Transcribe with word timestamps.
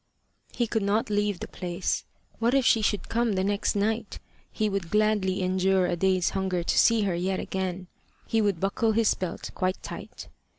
He 0.55 0.65
could 0.65 0.81
not 0.81 1.11
leave 1.11 1.39
the 1.41 1.47
place. 1.47 2.05
What 2.39 2.55
if 2.55 2.65
she 2.65 2.81
should 2.81 3.07
come 3.07 3.33
the 3.33 3.43
next 3.43 3.75
night! 3.75 4.17
He 4.51 4.67
would 4.67 4.89
gladly 4.89 5.43
endure 5.43 5.85
a 5.85 5.95
day's 5.95 6.31
hunger 6.31 6.63
to 6.63 6.77
see 6.79 7.01
her 7.03 7.13
yet 7.13 7.39
again: 7.39 7.85
he 8.25 8.41
would 8.41 8.59
buckle 8.59 8.93
his 8.93 9.13
belt 9.13 9.51
quite 9.53 9.83
tight. 9.83 10.27